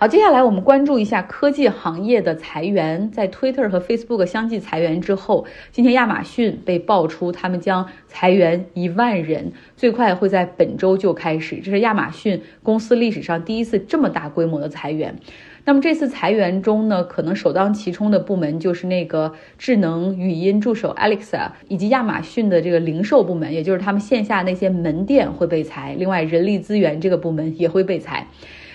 [0.00, 3.10] 好，接下来我们关注一下科技行业的裁员。
[3.10, 11.56] 在 Twitter 和 Facebook 相继裁员之后，今天亚马逊被爆出他们将裁员一万人，最快会在本周就开始。
[11.56, 15.16] 这是亚马逊公司历史上第一次这么大规模的裁员。
[15.64, 25.96] 那么这次裁员中呢，可能首当其冲的部门就是那个智能语音助手 Alexa，以及亚马逊的这个零售部门，也就是他们线下那些门店会被裁。
[25.98, 28.28] 另外，人力资源这个部门也会被裁。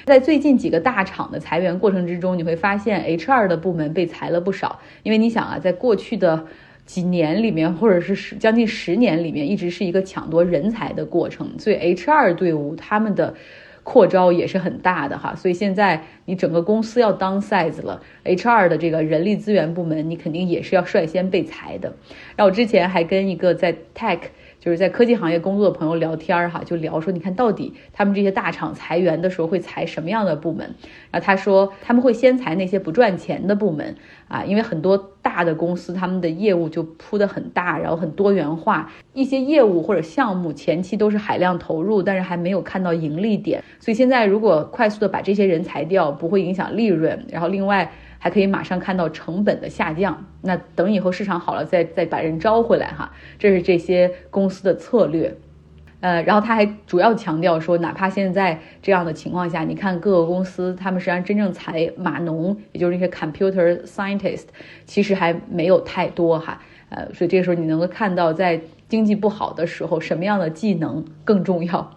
[0.05, 4.79] 在最近几个大厂的裁员过程之中，你会发现 HR 的部门被裁了不少。
[5.03, 6.45] 因为你想啊，在过去的
[6.85, 13.33] 几年里面，或者是十将近十年里面，一直是一个抢夺人才的过程，所以 HR 队伍他们的
[13.83, 15.35] 扩招也是很大的哈。
[15.35, 21.93] 所以现在你整个公司要当 size 了，HR 的这个人力资源部门，你肯定也是要率先被裁的。
[22.35, 24.19] 然后我之前还跟一个在 Tech。
[24.59, 30.75] 就是在科技行业工作的朋友聊天哈，就聊说，你看到底他们这些大厂裁员的时候会裁什么样的部门？
[31.11, 33.97] 然后他说他们会先裁那些不赚钱的部门
[34.29, 47.91] 啊，因为很多大的公司他们的业务就铺的很大，然后很多元化，一些业务或者项目前期都是海量投入，但是还没有看到盈利点，所以现在如果快速的把这些人裁掉，不会影响利润，然后另外。
[48.23, 55.35] 还可以马上看到成本的下降，那等以后市场好了再再把人招回来哈，这是这些公司的策略。
[56.03, 64.47] 呃，然后他还主要强调说，哪怕现在这样的情况下，你看各个公司他们实际上真正裁码农，也就是那些 computer scientist，
[64.85, 66.61] 其实还没有太多哈。
[66.89, 68.59] 呃，所以这个时候你能够看到，在
[68.89, 71.95] 经济不好的时候，什么样的技能更重要。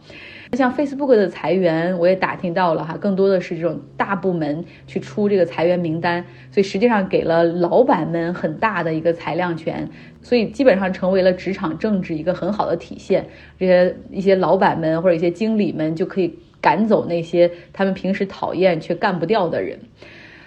[0.53, 9.89] 像 Facebook 的裁员，我也打听到了哈，更多的是这种大部门去出这个裁员名单，所以实际上给了老板们很大的一个裁量权，
[10.23, 13.27] 所以基本上成为了职场政治一个很好的体现。
[13.59, 19.79] 这些一些老板们或者一些经理们就可以赶走那些他们平时讨厌却干不掉的人。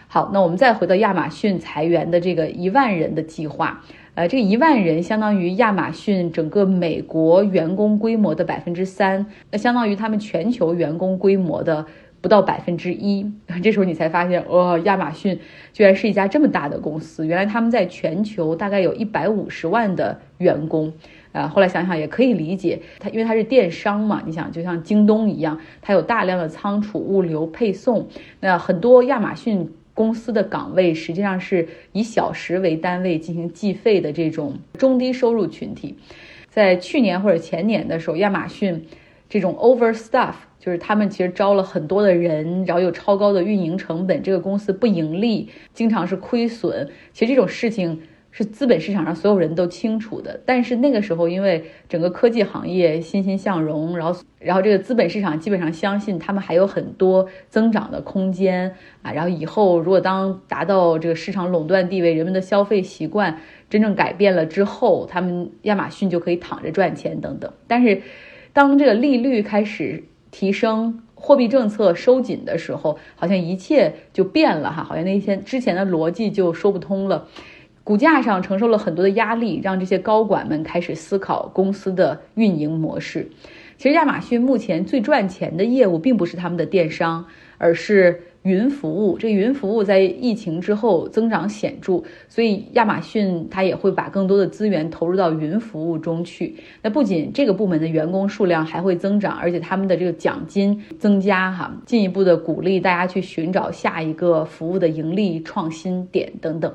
[0.07, 3.83] 好，那我们再回到亚马逊裁员的这个一万人的计划。
[4.19, 11.85] 呃，这一万人相当于亚马逊整个美国员工规模的百分之三，那相当于他们全球员工规模的
[12.19, 13.31] 不到百分之一。
[13.63, 15.39] 这时候你才发现，哦，亚马逊
[15.71, 17.25] 居然是一家这么大的公司。
[17.25, 20.91] 原来他们在全球大概有一百五十万的员工。
[21.31, 28.05] 啊，后来想想也可以理解，它因为它是电商嘛，你想就像京东一样，它有大量的仓储、物流、配送，
[28.41, 29.69] 那很多亚马逊。
[29.99, 35.97] 公司的岗位实际上是以小时为单位进行计费的这种中低收入群体，
[36.49, 38.85] 在去年或者前年的时候，亚马逊
[39.27, 46.89] 这种 overstaff 就是他们其实招了很多的人，然后有超高的运营成本，这个公司不盈利，经常是亏损。
[47.11, 48.01] 其实这种事情。
[48.39, 63.37] 是资本市场上所有人都清楚的，但是那个时候，因为整个科技行业欣欣向荣，然后，然后这个资本市场基本上相信他们还有很多增长的空间啊，然后以后如果当达到这个市场垄断地位，人们的消费习惯
[63.69, 67.51] 真正改变了之后，他们亚马逊就可以躺着赚钱等等。
[67.67, 68.01] 但是，
[68.53, 77.27] 当这个利率开始提升，货币政策收紧的时候，好像一切就变了哈，好像那些之前的逻辑就说不通了。
[77.89, 83.27] 股价上承受了很多的压力，让这些高管们开始思考公司的运营模式。
[83.77, 87.25] 其实亚马逊目前最赚钱的业务并不是他们的电商，
[87.57, 89.17] 而是云服务。
[89.17, 96.55] 这云服务在疫情之后增长显著，所以亚马逊它也会把更多的资源投入到云服务中去。
[96.83, 106.71] 那不仅这个部门的员工数量还会增长，而且他们的这个奖金增加，哈，进一步的鼓励大家去寻找下一个服务的盈利创新点等等。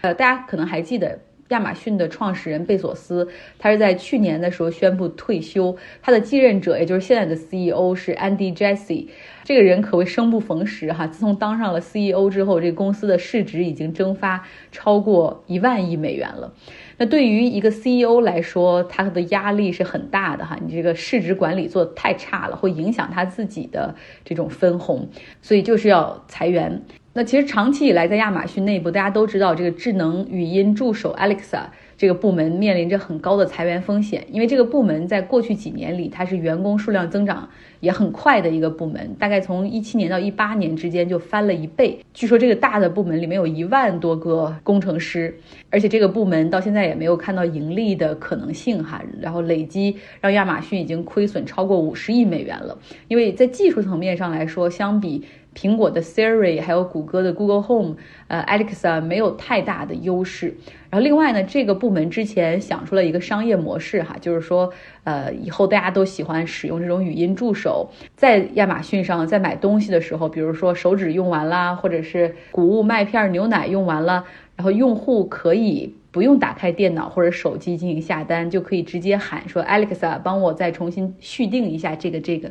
[0.00, 3.26] 呃，大家可能还记得亚马逊的创始人贝索斯，
[3.58, 9.08] 他是在去年的时候宣布退休，他的继任者也就是现在的 CEO 是 Andy Jassy，
[9.44, 11.06] 这个人可谓生不逢时哈。
[11.06, 16.52] 自从当上了 CEO 之后，这个公司的市值已经蒸发超过一万亿美元了。
[16.98, 20.58] 那对于一个 CEO 来说，他的压力是很大的哈。
[20.60, 25.08] 你这个市值管理做的太差了，会影响他自己的这种分红，
[25.40, 26.82] 所以就是要裁员。
[27.18, 31.62] 那其实长期以来，在亚马逊内部，大家都知道这个智能语音助手 Alexa
[31.96, 37.48] 这个部门面临着很高的裁员风险，因为这个部门在过去几年里，它是员工数量增长
[37.80, 41.98] 也很快的一个部门，大概从一七年到一八年之间就翻了一倍。
[42.14, 45.36] 据说这个大的部门里面有一万多个工程师，
[45.70, 49.02] 而且这个部门到现在也没有看到盈利的可能性哈。
[49.20, 52.78] 然后累积让亚马逊已经亏损超过五十亿美元了，
[53.08, 55.24] 因为在技术层面上来说，相比。
[55.60, 57.96] 苹果的 Siri 还有谷歌的 Google Home，
[58.28, 60.54] 呃 Alexa 没有太大的优势。
[60.88, 64.72] 然后另外呢，这个部门之前想出了一个商业模式哈，就是说，
[65.02, 75.96] 呃，以后大家都喜欢使用这种语音助手，在亚马逊上在买东西的时候，比如说手指用完啦，或者是谷物麦片、牛奶用完了，然后用户可以。
[76.10, 82.50] 不用打开电脑或者手机进行下单，就可以直接喊说 Alexa，帮我再重新续订一下这个这个。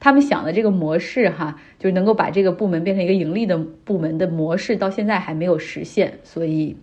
[0.00, 6.76] 他们想的这个模式哈，就是能够把这个部门变成一个盈利的部门的模式，到现在还没有实现，所以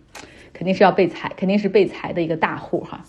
[0.53, 3.03] 肯定是要被裁，肯定是被裁的一个大户哈。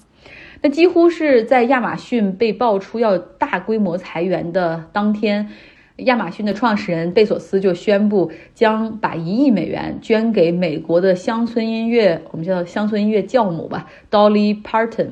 [0.60, 5.50] 那几乎是在亚马逊被爆出要大规模裁员的当天。
[5.99, 15.11] 亚马逊的创始人贝索斯就宣布将把一亿美元捐给美国的乡村音乐，我们叫乡村音乐教母吧，Dolly Parton，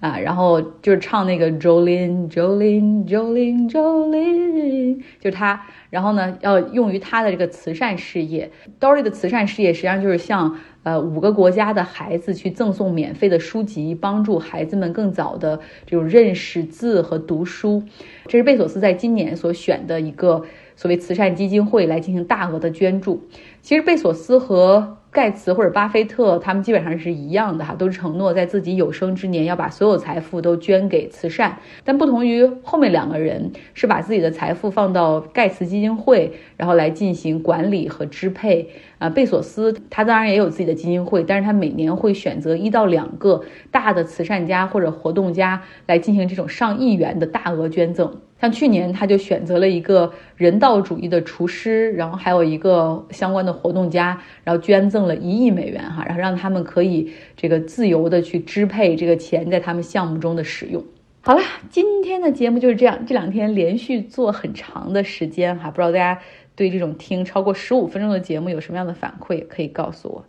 [0.00, 8.50] 啊，然后就是唱那个 Jolin Jolin Jolin Jolin，就是他，然后呢要用于他的这个慈善事业。
[8.80, 10.56] Dolly 的慈善事业实际上就是向。
[10.84, 17.82] 呃，五个国家的孩子去赠送免费的书籍，帮助孩子们更早的这种认识字和读书。
[18.26, 20.44] 这是贝索斯在今年所选的一个
[20.76, 23.22] 所谓慈善基金会来进行大额的捐助。
[23.60, 31.58] 其实贝索斯和盖茨或者巴菲特，他们基本上是一样的哈，都承诺在自己有生之年要把所有财富都捐给慈善。
[31.82, 38.68] 但不同于后面两个人，是把自己的财富放到盖茨基金会，然后来进行管理和支配。
[38.98, 43.40] 啊，贝索斯他当然也有自己的基金会，但是他每年会选择一到两个
[43.70, 48.20] 大的慈善家或者活动家来进行这种上亿元的大额捐赠。
[48.40, 60.84] 像去年他就选择了一个人道主义的厨师，然后还有一个相关的活动家，然后捐赠挣了一亿美元哈，然后让他们可以这个自由的去支配这个钱在他们项目中的使用。
[61.20, 61.40] 好了，
[61.70, 66.20] 今天的节目就是这样，这两天连续做很长的时间哈，不知道大家。
[66.56, 70.24] 对这种听超过十五分钟的节目有什么样的反馈，可以告诉我。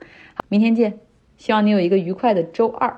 [0.48, 1.00] 明天见，
[1.38, 2.98] 希望你有一个愉快的周二。